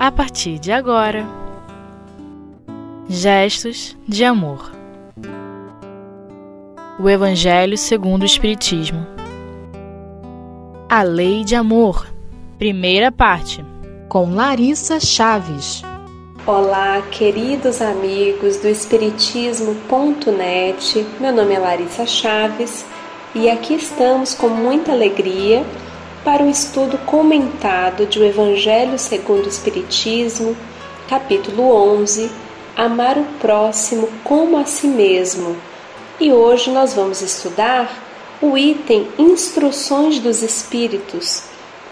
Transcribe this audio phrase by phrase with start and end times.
[0.00, 1.24] a partir de agora.
[3.06, 4.72] Gestos de amor.
[6.98, 9.06] O Evangelho segundo o Espiritismo.
[10.88, 12.06] A Lei de Amor.
[12.56, 13.62] Primeira parte.
[14.08, 15.82] Com Larissa Chaves.
[16.46, 21.06] Olá, queridos amigos do Espiritismo.net.
[21.20, 22.86] Meu nome é Larissa Chaves
[23.34, 25.62] e aqui estamos com muita alegria
[26.24, 30.56] para o estudo comentado de O Evangelho segundo o Espiritismo,
[31.08, 32.30] capítulo 11,
[32.76, 35.56] Amar o próximo como a si mesmo.
[36.18, 37.90] E hoje nós vamos estudar
[38.40, 41.44] o item Instruções dos Espíritos,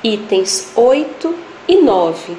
[0.05, 1.35] itens 8
[1.67, 2.37] e 9.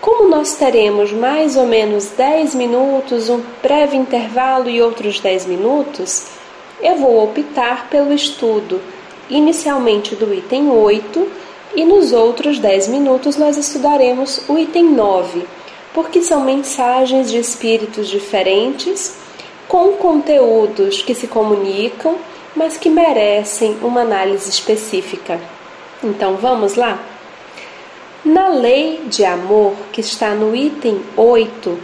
[0.00, 6.26] Como nós teremos mais ou menos 10 minutos, um breve intervalo e outros 10 minutos,
[6.82, 8.80] eu vou optar pelo estudo
[9.30, 11.28] inicialmente do item 8
[11.74, 15.46] e nos outros 10 minutos nós estudaremos o item 9,
[15.94, 19.16] porque são mensagens de espíritos diferentes,
[19.68, 22.16] com conteúdos que se comunicam,
[22.56, 25.40] mas que merecem uma análise específica.
[26.02, 26.98] Então vamos lá?
[28.24, 31.78] Na lei de amor, que está no item 8,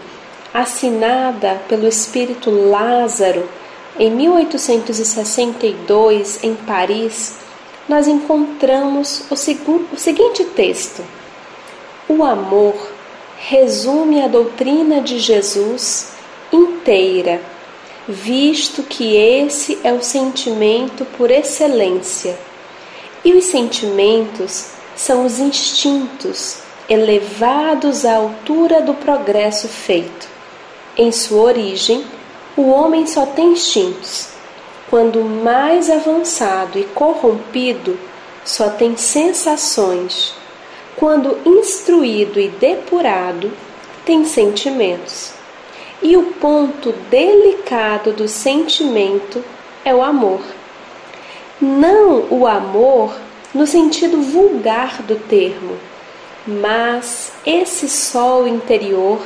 [0.53, 3.48] assinada pelo espírito Lázaro,
[3.98, 7.36] em 1862, em Paris,
[7.89, 9.34] nós encontramos o,
[9.92, 11.03] o seguinte texto:
[12.08, 12.75] O amor
[13.38, 16.12] resume a doutrina de Jesus
[16.53, 17.41] inteira,
[18.06, 22.38] visto que esse é o sentimento por excelência.
[23.25, 30.28] E os sentimentos são os instintos elevados à altura do progresso feito.
[30.97, 32.05] Em sua origem,
[32.56, 34.28] o homem só tem instintos.
[34.88, 37.98] Quando mais avançado e corrompido,
[38.44, 40.34] só tem sensações.
[40.96, 43.52] Quando instruído e depurado,
[44.04, 45.32] tem sentimentos.
[46.00, 49.44] E o ponto delicado do sentimento
[49.84, 50.41] é o amor.
[51.60, 53.14] Não o amor
[53.52, 55.76] no sentido vulgar do termo,
[56.47, 59.19] mas esse sol interior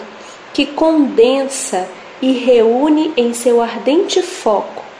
[0.54, 1.88] que condensa
[2.20, 4.90] e reúne em seu ardente foco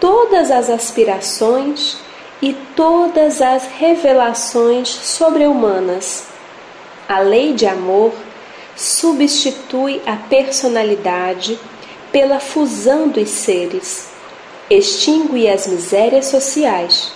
[0.00, 1.96] todas as aspirações
[2.40, 6.26] e todas as revelações sobre-humanas.
[7.08, 8.12] A lei de amor
[8.74, 11.58] substitui a personalidade
[12.12, 14.08] pela fusão dos seres,
[14.68, 17.12] extingue as misérias sociais.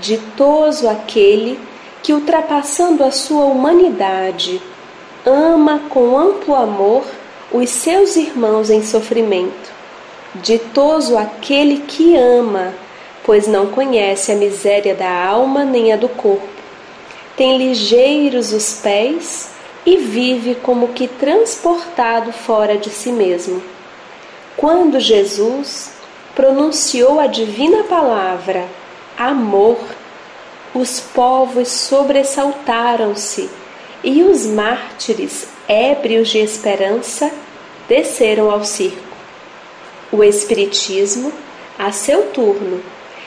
[0.00, 1.58] Ditoso aquele
[2.02, 4.60] que, ultrapassando a sua humanidade,
[5.24, 7.04] ama com amplo amor
[7.52, 9.70] os seus irmãos em sofrimento.
[10.34, 12.74] Ditoso aquele que ama,
[13.24, 16.46] pois não conhece a miséria da alma nem a do corpo.
[17.36, 19.50] Tem ligeiros os pés
[19.84, 23.62] e vive como que transportado fora de si mesmo.
[24.56, 25.92] Quando Jesus
[26.34, 28.66] pronunciou a divina palavra
[29.16, 29.78] amor,
[30.74, 33.48] os povos sobressaltaram-se
[34.04, 37.30] e os mártires ébrios de esperança,
[37.88, 39.16] desceram ao circo.
[40.10, 41.32] O Espiritismo,
[41.78, 42.80] a seu turno,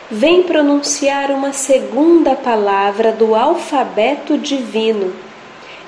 [0.10, 5.14] vem pronunciar uma segunda palavra do alfabeto divino.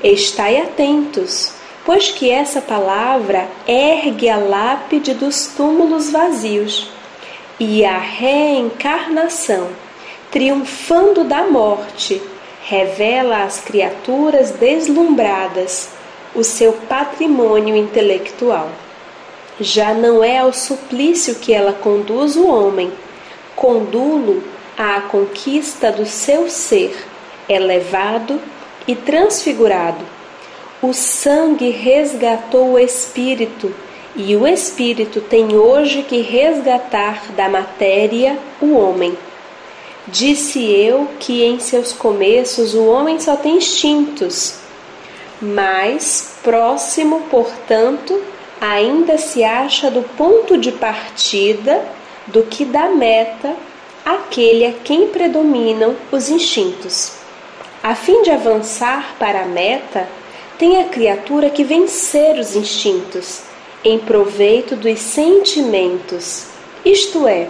[0.04, 1.54] Estai atentos,
[1.86, 6.90] pois que essa palavra ergue a lápide dos túmulos vazios
[7.60, 9.70] e a reencarnação,
[10.30, 12.22] triunfando da morte,
[12.64, 16.01] revela às criaturas deslumbradas
[16.34, 18.70] o seu patrimônio intelectual.
[19.60, 22.92] Já não é ao suplício que ela conduz o homem,
[23.56, 24.44] condulo
[24.78, 26.96] à conquista do seu ser,
[27.48, 28.40] elevado
[28.88, 30.04] e transfigurado.
[30.82, 33.74] O sangue resgatou o espírito,
[34.16, 39.16] e o espírito tem hoje que resgatar da matéria o homem.
[40.08, 44.61] Disse eu que em seus começos o homem só tem instintos,
[45.42, 48.22] mais próximo, portanto,
[48.60, 51.84] ainda se acha do ponto de partida
[52.28, 53.56] do que da meta
[54.06, 57.14] aquele a quem predominam os instintos.
[57.82, 60.08] A fim de avançar para a meta,
[60.60, 63.42] tem a criatura que vencer os instintos
[63.84, 66.46] em proveito dos sentimentos,
[66.86, 67.48] isto é,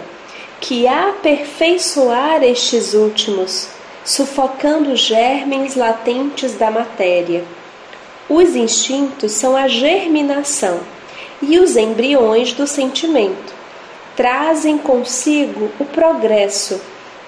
[0.58, 3.68] que aperfeiçoar estes últimos,
[4.02, 7.44] sufocando os germes latentes da matéria
[8.28, 10.80] os instintos são a germinação
[11.40, 13.52] e os embriões do sentimento.
[14.16, 16.80] Trazem consigo o progresso,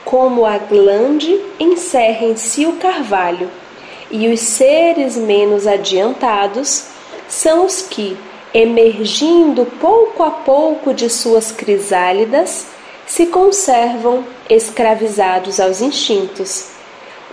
[0.05, 3.51] como a glande encerra em si o carvalho,
[4.11, 6.85] e os seres menos adiantados
[7.29, 8.17] são os que,
[8.53, 12.67] emergindo pouco a pouco de suas crisálidas,
[13.07, 16.74] se conservam escravizados aos instintos.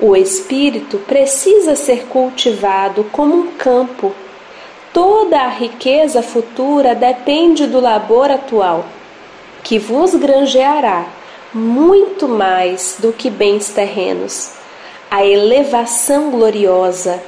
[0.03, 4.11] O espírito precisa ser cultivado como um campo.
[4.91, 8.83] Toda a riqueza futura depende do labor atual,
[9.63, 11.05] que vos granjeará
[11.53, 14.53] muito mais do que bens terrenos.
[15.11, 17.21] A elevação gloriosa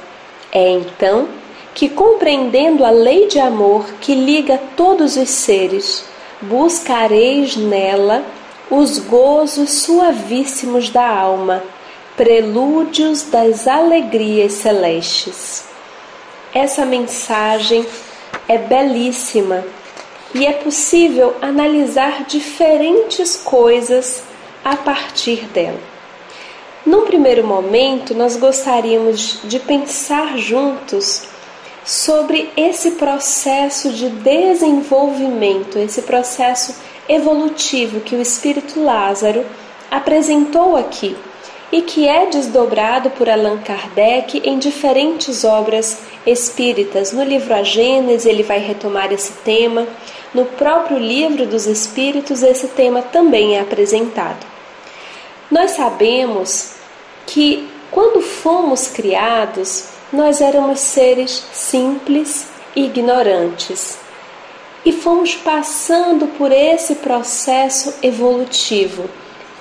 [0.50, 1.28] é então
[1.74, 6.04] que, compreendendo a lei de amor que liga todos os seres,
[6.42, 8.24] buscareis nela
[8.68, 11.62] os gozos suavíssimos da alma,
[12.16, 15.64] prelúdios das alegrias celestes.
[16.52, 17.84] Essa mensagem
[18.48, 19.64] é belíssima
[20.32, 24.22] e é possível analisar diferentes coisas
[24.64, 25.80] a partir dela.
[26.86, 31.24] Num primeiro momento, nós gostaríamos de pensar juntos
[31.84, 36.76] sobre esse processo de desenvolvimento, esse processo
[37.08, 39.44] evolutivo que o espírito Lázaro
[39.90, 41.16] apresentou aqui
[41.74, 47.12] e que é desdobrado por Allan Kardec em diferentes obras espíritas.
[47.12, 49.84] No livro A Gênese, ele vai retomar esse tema.
[50.32, 54.46] No próprio livro dos Espíritos, esse tema também é apresentado.
[55.50, 56.74] Nós sabemos
[57.26, 62.46] que quando fomos criados, nós éramos seres simples
[62.76, 63.98] e ignorantes.
[64.84, 69.10] E fomos passando por esse processo evolutivo.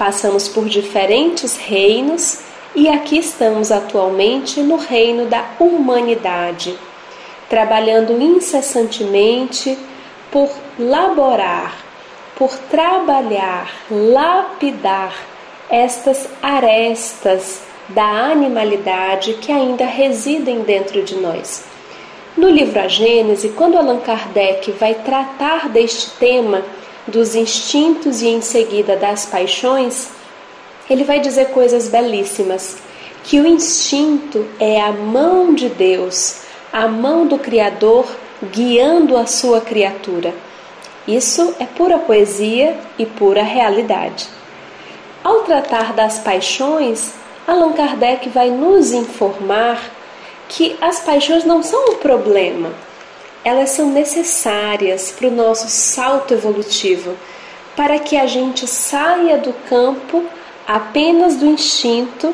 [0.06, 2.40] Passamos por diferentes reinos
[2.76, 6.78] e aqui estamos atualmente no reino da humanidade,
[7.50, 9.78] trabalhando incessantemente
[10.30, 11.74] por laborar,
[12.36, 15.16] por trabalhar, lapidar
[15.70, 21.64] estas arestas da animalidade que ainda residem dentro de nós.
[22.36, 26.62] No livro A Gênese, quando Allan Kardec vai tratar deste tema
[27.08, 30.10] dos instintos e em seguida das paixões,
[30.90, 32.78] ele vai dizer coisas belíssimas,
[33.24, 36.42] que o instinto é a mão de Deus,
[36.72, 38.06] a mão do Criador
[38.52, 40.34] guiando a sua criatura.
[41.08, 44.28] Isso é pura poesia e pura realidade.
[45.24, 47.14] Ao tratar das paixões,
[47.48, 49.80] Allan Kardec vai nos informar
[50.50, 52.72] que as paixões não são um problema,
[53.44, 57.16] elas são necessárias para o nosso salto evolutivo,
[57.76, 60.24] para que a gente saia do campo
[60.68, 62.34] apenas do instinto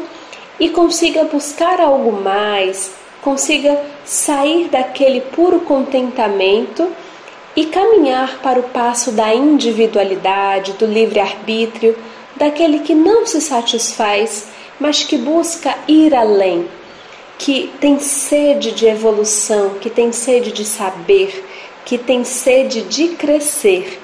[0.59, 2.91] e consiga buscar algo mais,
[3.21, 6.91] consiga sair daquele puro contentamento
[7.55, 11.97] e caminhar para o passo da individualidade, do livre-arbítrio,
[12.35, 14.47] daquele que não se satisfaz
[14.79, 16.67] mas que busca ir além,
[17.39, 21.45] que tem sede de evolução, que tem sede de saber,
[21.85, 23.97] que tem sede de crescer.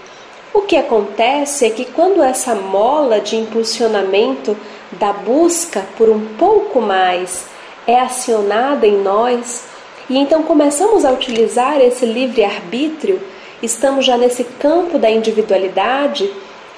[0.54, 4.56] O que acontece é que quando essa mola de impulsionamento
[4.94, 7.46] da busca por um pouco mais
[7.86, 9.66] é acionada em nós,
[10.10, 13.22] e então começamos a utilizar esse livre-arbítrio,
[13.62, 16.32] estamos já nesse campo da individualidade,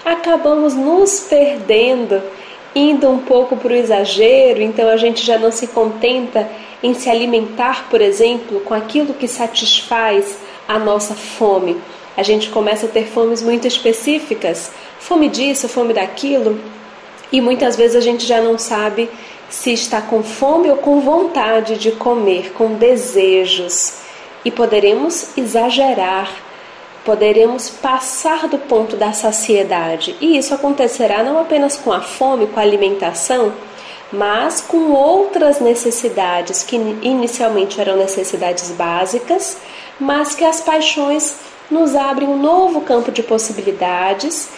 [0.04, 2.20] acabamos nos perdendo
[2.76, 6.48] indo um pouco para o exagero, então a gente já não se contenta
[6.82, 11.78] em se alimentar, por exemplo, com aquilo que satisfaz a nossa fome.
[12.16, 16.60] A gente começa a ter fomes muito específicas, fome disso, fome daquilo,
[17.32, 19.10] e muitas vezes a gente já não sabe
[19.50, 24.02] se está com fome ou com vontade de comer, com desejos.
[24.46, 26.32] E poderemos exagerar
[27.08, 30.14] poderemos passar do ponto da saciedade.
[30.20, 33.54] E isso acontecerá não apenas com a fome, com a alimentação,
[34.12, 39.58] mas com outras necessidades que inicialmente eram necessidades básicas,
[39.98, 41.38] mas que as paixões
[41.72, 44.50] nos abrem um novo campo de possibilidades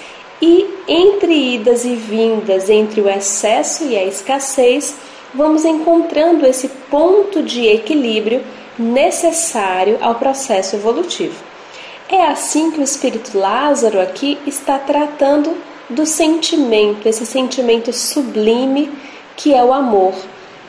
[0.41, 4.95] e entre idas e vindas, entre o excesso e a escassez,
[5.35, 8.43] vamos encontrando esse ponto de equilíbrio
[8.79, 11.48] necessário ao processo evolutivo.
[12.11, 15.55] É assim que o espírito Lázaro aqui está tratando
[15.87, 18.91] do sentimento, esse sentimento sublime
[19.37, 20.15] que é o amor,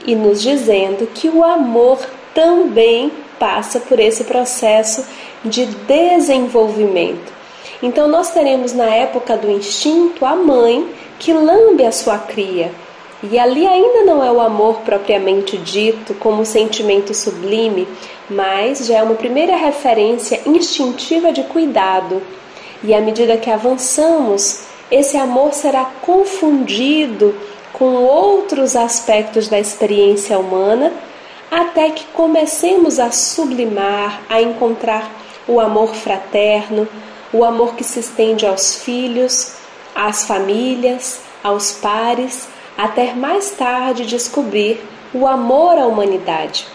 [0.04, 1.98] e nos dizendo que o amor
[2.34, 5.06] também passa por esse processo
[5.42, 7.32] de desenvolvimento.
[7.82, 10.86] Então, nós teremos na época do instinto a mãe
[11.18, 12.70] que lambe a sua cria.
[13.22, 17.86] E ali ainda não é o amor propriamente dito, como sentimento sublime,
[18.30, 22.22] mas já é uma primeira referência instintiva de cuidado.
[22.82, 27.34] E à medida que avançamos, esse amor será confundido
[27.74, 30.92] com outros aspectos da experiência humana,
[31.50, 35.10] até que comecemos a sublimar, a encontrar
[35.46, 36.88] o amor fraterno,
[37.32, 39.56] o amor que se estende aos filhos,
[39.94, 42.48] às famílias, aos pares,
[42.84, 44.80] até mais tarde descobrir
[45.12, 46.66] o amor à humanidade.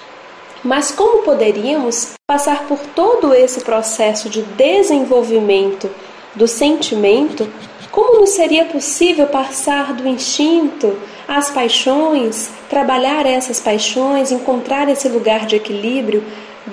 [0.64, 5.90] Mas como poderíamos passar por todo esse processo de desenvolvimento
[6.36, 7.52] do sentimento?
[7.92, 10.96] Como nos seria possível passar do instinto
[11.28, 16.24] às paixões, trabalhar essas paixões, encontrar esse lugar de equilíbrio,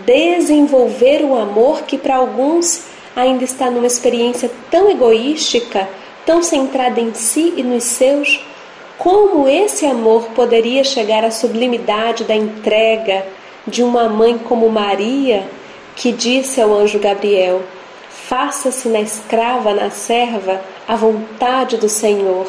[0.05, 2.85] desenvolver o amor que para alguns
[3.15, 5.89] ainda está numa experiência tão egoística,
[6.27, 8.52] tão centrada em si e nos seus?
[8.99, 13.27] Como esse amor poderia chegar à sublimidade da entrega
[13.67, 15.49] de uma mãe como Maria,
[15.97, 17.63] que disse ao anjo Gabriel:
[18.11, 22.47] Faça-se na escrava, na serva, a vontade do Senhor,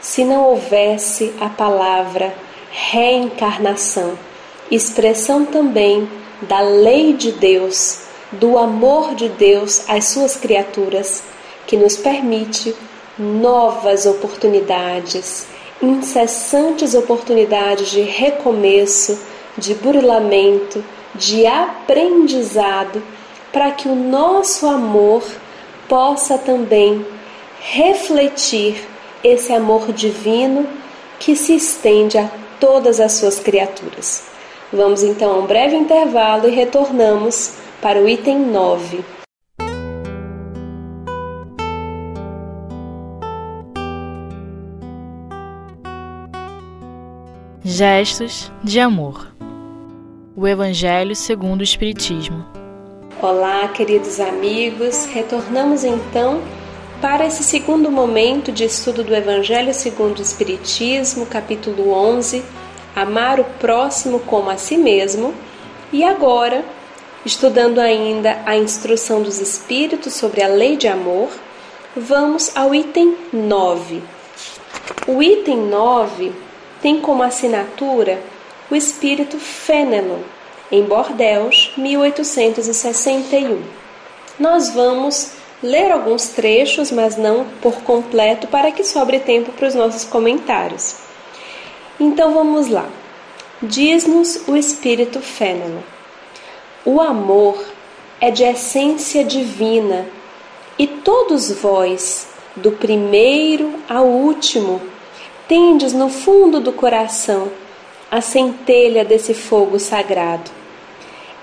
[0.00, 2.34] se não houvesse a palavra
[2.70, 4.18] reencarnação,
[4.70, 6.08] expressão também
[6.42, 8.00] da lei de Deus,
[8.32, 11.22] do amor de Deus às suas criaturas,
[11.66, 12.74] que nos permite
[13.16, 19.18] novas oportunidades incessantes oportunidades de recomeço,
[19.56, 23.02] de burilamento, de aprendizado,
[23.52, 25.22] para que o nosso amor
[25.88, 27.06] possa também
[27.60, 28.84] refletir
[29.22, 30.66] esse amor divino
[31.18, 32.28] que se estende a
[32.58, 34.24] todas as suas criaturas.
[34.72, 39.13] Vamos então a um breve intervalo e retornamos para o item 9.
[47.76, 49.34] Gestos de amor.
[50.36, 52.46] O Evangelho segundo o Espiritismo.
[53.20, 55.06] Olá, queridos amigos.
[55.06, 56.40] Retornamos então
[57.00, 62.44] para esse segundo momento de estudo do Evangelho segundo o Espiritismo, capítulo 11,
[62.94, 65.34] Amar o próximo como a si mesmo.
[65.92, 66.64] E agora,
[67.26, 71.28] estudando ainda a instrução dos Espíritos sobre a lei de amor,
[71.96, 74.00] vamos ao item 9.
[75.08, 76.43] O item 9
[76.84, 78.20] tem como assinatura
[78.70, 80.18] o espírito Fenelon,
[80.70, 83.62] em Bordeaux, 1861.
[84.38, 85.30] Nós vamos
[85.62, 90.96] ler alguns trechos, mas não por completo, para que sobre tempo para os nossos comentários.
[91.98, 92.86] Então vamos lá.
[93.62, 95.80] Diz-nos o espírito Fenelon:
[96.84, 97.64] O amor
[98.20, 100.06] é de essência divina,
[100.78, 104.82] e todos vós, do primeiro ao último,
[105.48, 107.50] tendes no fundo do coração
[108.10, 110.50] a centelha desse fogo sagrado.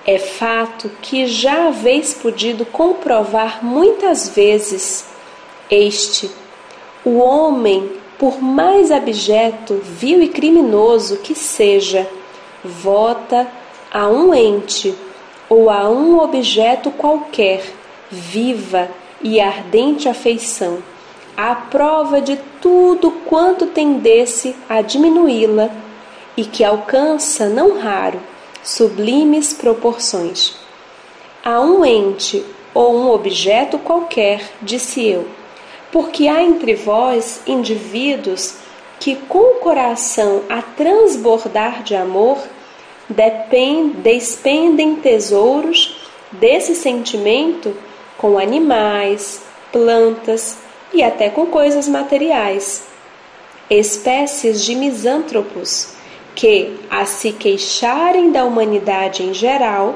[0.05, 5.05] É fato que já haveis podido comprovar muitas vezes
[5.69, 6.31] este,
[7.05, 12.07] o homem, por mais abjeto, vil e criminoso que seja,
[12.63, 13.47] vota
[13.91, 14.95] a um ente
[15.49, 17.63] ou a um objeto qualquer,
[18.09, 18.89] viva
[19.21, 20.81] e ardente afeição
[21.35, 25.69] à prova de tudo quanto tendesse a diminuí-la
[26.35, 28.19] e que alcança, não raro,
[28.63, 30.55] sublimes proporções.
[31.43, 35.27] A um ente ou um objeto qualquer, disse eu,
[35.91, 38.55] porque há entre vós indivíduos
[38.99, 42.37] que, com o coração a transbordar de amor,
[43.97, 45.97] despendem tesouros
[46.31, 47.75] desse sentimento
[48.17, 50.57] com animais, plantas,
[50.93, 52.83] e até com coisas materiais.
[53.69, 55.93] Espécies de misântropos
[56.35, 59.95] que, a se queixarem da humanidade em geral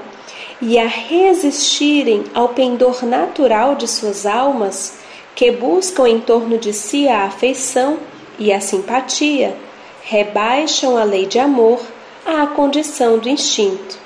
[0.61, 4.99] e a resistirem ao pendor natural de suas almas,
[5.35, 7.97] que buscam em torno de si a afeição
[8.39, 9.55] e a simpatia,
[10.03, 11.81] rebaixam a lei de amor
[12.25, 13.97] à condição do instinto.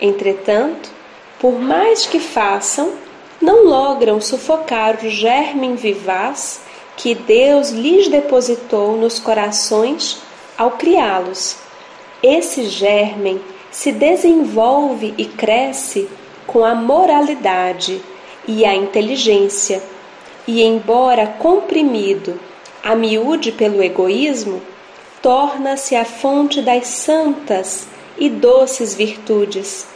[0.00, 0.90] Entretanto,
[1.38, 2.92] por mais que façam,
[3.40, 6.60] não logram sufocar o germe vivaz
[6.96, 10.22] que Deus lhes depositou nos corações
[10.56, 11.56] ao criá-los.
[12.22, 13.40] Esse germe
[13.70, 16.08] se desenvolve e cresce
[16.46, 18.00] com a moralidade
[18.48, 19.82] e a inteligência,
[20.46, 22.40] e, embora comprimido
[22.82, 24.62] a miúde pelo egoísmo,
[25.20, 29.86] torna-se a fonte das santas e doces virtudes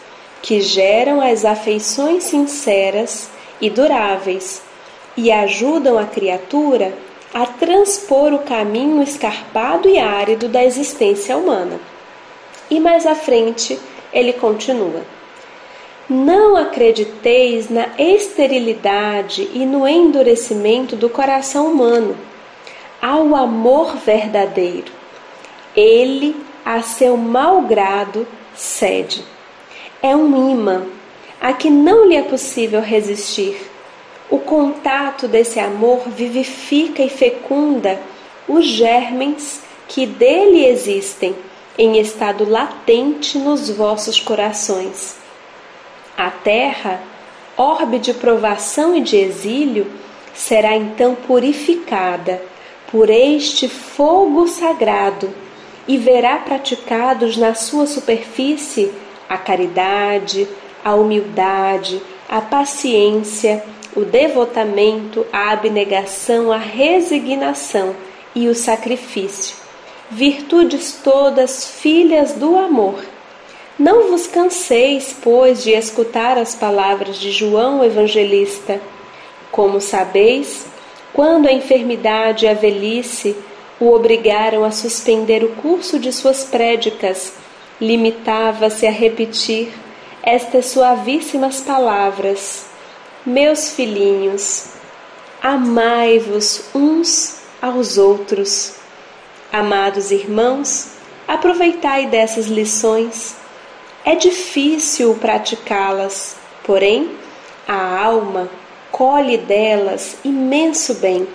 [0.43, 3.31] que geram as afeições sinceras
[3.61, 4.63] e duráveis
[5.17, 6.95] e ajudam a criatura
[7.33, 11.79] a transpor o caminho escarpado e árido da existência humana.
[12.69, 13.79] E mais à frente,
[14.13, 15.03] ele continua:
[16.09, 22.17] Não acrediteis na esterilidade e no endurecimento do coração humano,
[23.01, 24.93] ao amor verdadeiro.
[25.77, 29.25] Ele, a seu mau grado, cede.
[30.03, 30.87] É um imã
[31.41, 33.71] a que não lhe é possível resistir.
[34.31, 38.01] O contato desse amor vivifica e fecunda
[38.49, 41.35] os germens que dele existem
[41.77, 45.17] em estado latente nos vossos corações.
[46.17, 47.01] A terra,
[47.57, 49.87] orbe de provação e de exílio,
[50.35, 52.43] será então purificada
[52.91, 55.33] por este fogo sagrado
[55.87, 58.93] e verá praticados na sua superfície
[59.31, 60.49] a caridade,
[60.85, 63.63] a humildade, a paciência,
[63.95, 67.95] o devotamento, a abnegação, a resignação
[68.35, 69.57] e o sacrifício,
[70.11, 73.05] virtudes todas filhas do amor.
[73.79, 78.81] Não vos canseis, pois, de escutar as palavras de João Evangelista.
[79.53, 80.67] Como sabeis,
[81.13, 83.37] quando a enfermidade e a velhice
[83.81, 87.33] o obrigaram a suspender o curso de suas prédicas,
[87.81, 89.73] limitava-se a repetir
[90.23, 92.67] estas suavíssimas palavras:
[93.25, 94.67] Meus filhinhos,
[95.43, 98.75] amai-vos uns aos outros.
[99.53, 100.91] Amados irmãos,
[101.27, 103.35] aproveitai dessas lições.
[104.05, 107.11] É difícil praticá-las, porém,
[107.67, 108.49] a alma
[108.91, 111.27] colhe delas imenso bem.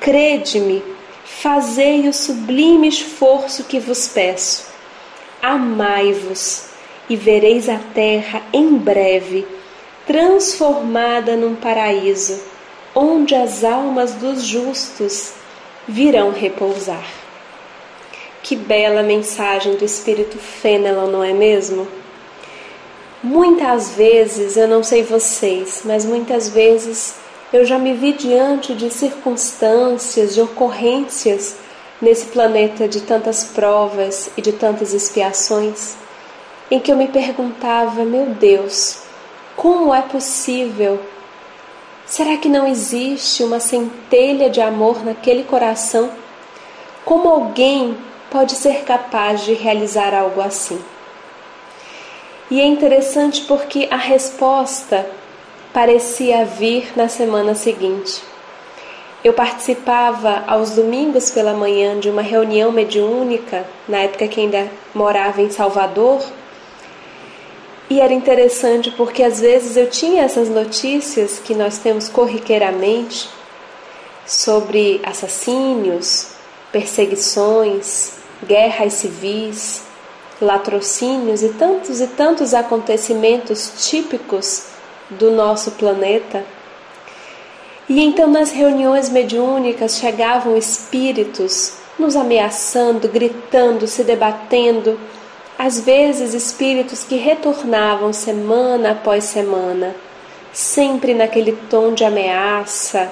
[0.00, 0.82] Crede-me,
[1.24, 4.67] fazei o sublime esforço que vos peço.
[5.42, 6.66] Amai-vos
[7.08, 9.46] e vereis a terra em breve
[10.06, 12.40] transformada num paraíso,
[12.94, 15.34] onde as almas dos justos
[15.86, 17.04] virão repousar.
[18.42, 21.86] Que bela mensagem do Espírito Fênelon, não é mesmo?
[23.22, 27.16] Muitas vezes, eu não sei vocês, mas muitas vezes
[27.52, 31.56] eu já me vi diante de circunstâncias, de ocorrências
[32.00, 35.96] nesse planeta de tantas provas e de tantas expiações,
[36.70, 39.02] em que eu me perguntava: meu Deus,
[39.56, 41.00] como é possível?
[42.06, 46.10] Será que não existe uma centelha de amor naquele coração?
[47.04, 47.96] Como alguém
[48.30, 50.82] pode ser capaz de realizar algo assim?
[52.50, 55.06] E é interessante porque a resposta
[55.72, 58.22] parecia vir na semana seguinte.
[59.24, 65.42] Eu participava aos domingos pela manhã de uma reunião mediúnica, na época que ainda morava
[65.42, 66.22] em Salvador,
[67.90, 73.28] e era interessante porque às vezes eu tinha essas notícias que nós temos corriqueiramente
[74.26, 76.32] sobre assassínios,
[76.70, 78.12] perseguições,
[78.46, 79.82] guerras civis,
[80.40, 84.66] latrocínios e tantos e tantos acontecimentos típicos
[85.10, 86.44] do nosso planeta.
[87.88, 95.00] E então nas reuniões mediúnicas chegavam espíritos nos ameaçando, gritando, se debatendo,
[95.58, 99.96] às vezes espíritos que retornavam semana após semana,
[100.52, 103.10] sempre naquele tom de ameaça,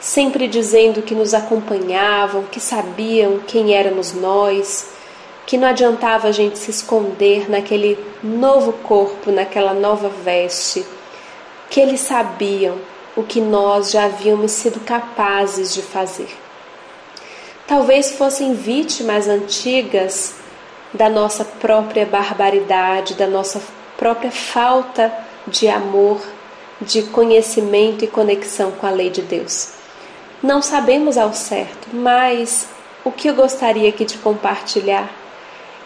[0.00, 4.96] sempre dizendo que nos acompanhavam, que sabiam quem éramos nós
[5.46, 10.84] que não adiantava a gente se esconder naquele novo corpo, naquela nova veste,
[11.70, 12.76] que eles sabiam
[13.16, 16.28] o que nós já havíamos sido capazes de fazer.
[17.66, 20.34] Talvez fossem vítimas antigas
[20.92, 23.60] da nossa própria barbaridade, da nossa
[23.96, 25.12] própria falta
[25.46, 26.20] de amor,
[26.80, 29.70] de conhecimento e conexão com a lei de Deus.
[30.42, 32.68] Não sabemos ao certo, mas
[33.04, 35.10] o que eu gostaria aqui de compartilhar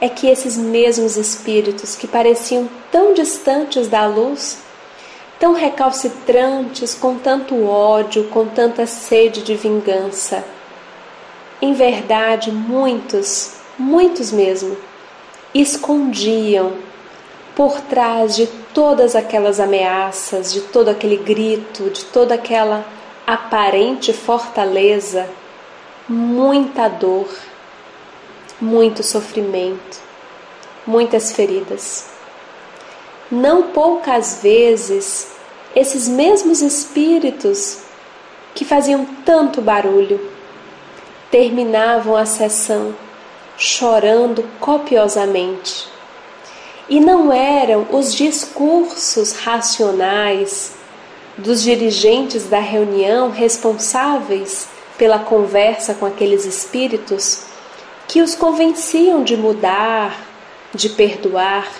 [0.00, 4.58] é que esses mesmos espíritos que pareciam tão distantes da luz,
[5.40, 10.44] tão recalcitrantes, com tanto ódio, com tanta sede de vingança,
[11.60, 14.76] em verdade, muitos, muitos mesmo,
[15.52, 16.74] escondiam
[17.56, 22.86] por trás de todas aquelas ameaças, de todo aquele grito, de toda aquela
[23.26, 25.28] aparente fortaleza,
[26.08, 27.28] muita dor
[28.60, 29.98] muito sofrimento,
[30.86, 32.09] muitas feridas.
[33.30, 35.28] Não poucas vezes,
[35.74, 37.78] esses mesmos espíritos
[38.54, 40.20] que faziam tanto barulho
[41.30, 42.94] terminavam a sessão
[43.56, 45.86] chorando copiosamente.
[46.88, 50.72] E não eram os discursos racionais
[51.38, 57.42] dos dirigentes da reunião responsáveis pela conversa com aqueles espíritos
[58.08, 60.18] que os convenciam de mudar,
[60.74, 61.70] de perdoar.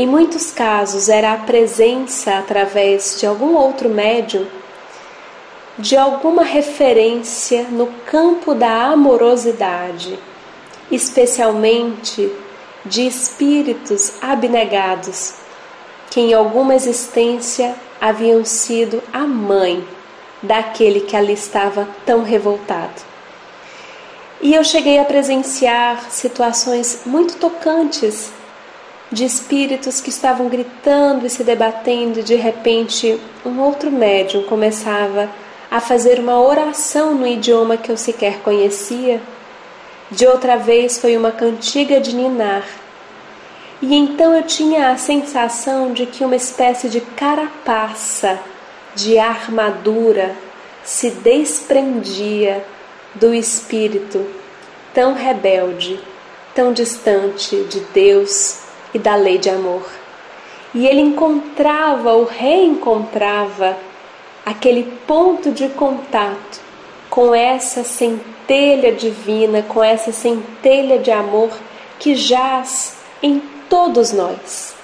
[0.00, 4.46] Em muitos casos era a presença através de algum outro médium
[5.76, 10.18] de alguma referência no campo da amorosidade,
[10.90, 12.32] especialmente
[12.82, 15.34] de espíritos abnegados
[16.10, 19.86] que em alguma existência haviam sido a mãe
[20.42, 23.02] daquele que ali estava tão revoltado.
[24.40, 28.39] E eu cheguei a presenciar situações muito tocantes
[29.12, 35.28] de espíritos que estavam gritando e se debatendo, de repente um outro médium começava
[35.70, 39.20] a fazer uma oração no idioma que eu sequer conhecia.
[40.10, 42.64] De outra vez foi uma cantiga de ninar.
[43.82, 48.38] E então eu tinha a sensação de que uma espécie de carapaça,
[48.94, 50.36] de armadura,
[50.84, 52.64] se desprendia
[53.14, 54.26] do espírito
[54.92, 56.00] tão rebelde,
[56.54, 59.88] tão distante de Deus e da lei de amor.
[60.74, 63.76] E ele encontrava ou reencontrava
[64.44, 66.60] aquele ponto de contato
[67.08, 71.50] com essa centelha divina, com essa centelha de amor
[71.98, 74.74] que jaz em todos nós.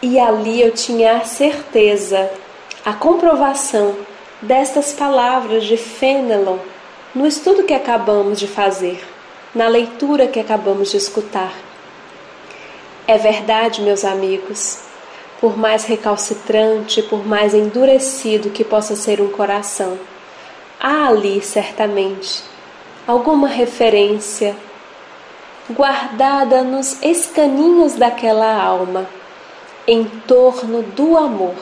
[0.00, 2.30] E ali eu tinha a certeza,
[2.84, 3.94] a comprovação
[4.40, 6.58] destas palavras de Fenelon
[7.14, 9.04] no estudo que acabamos de fazer,
[9.54, 11.52] na leitura que acabamos de escutar.
[13.06, 14.78] É verdade, meus amigos,
[15.40, 19.98] por mais recalcitrante, por mais endurecido que possa ser um coração,
[20.78, 22.42] há ali certamente
[23.06, 24.54] alguma referência
[25.70, 29.06] guardada nos escaninhos daquela alma
[29.86, 31.56] em torno do amor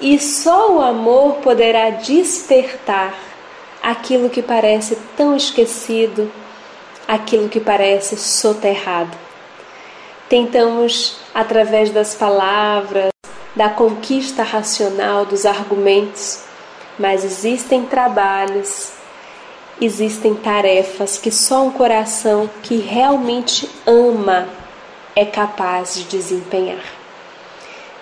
[0.00, 3.14] e só o amor poderá despertar
[3.82, 6.30] aquilo que parece tão esquecido,
[7.06, 9.16] aquilo que parece soterrado.
[10.28, 13.10] Tentamos, através das palavras,
[13.54, 16.42] da conquista racional dos argumentos,
[16.98, 18.90] mas existem trabalhos,
[19.80, 24.48] existem tarefas que só um coração que realmente ama
[25.14, 26.84] é capaz de desempenhar.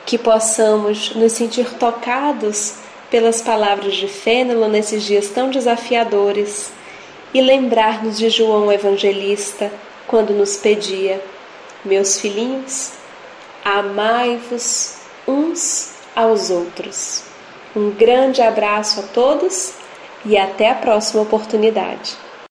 [0.07, 2.77] Que possamos nos sentir tocados
[3.11, 6.73] pelas palavras de Fênelon nesses dias tão desafiadores
[7.35, 9.71] e lembrar-nos de João Evangelista
[10.07, 11.23] quando nos pedia:
[11.85, 12.93] Meus filhinhos,
[13.63, 14.97] amai-vos
[15.29, 17.25] uns aos outros.
[17.77, 19.75] Um grande abraço a todos
[20.25, 22.17] e até a próxima oportunidade.